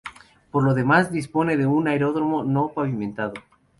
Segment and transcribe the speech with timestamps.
[0.49, 3.33] Por lo demás, dispone de un aeródromo, no pavimentado.